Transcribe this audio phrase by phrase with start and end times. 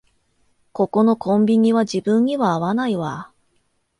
[0.71, 3.31] ここのコンビニは自分には合わないわ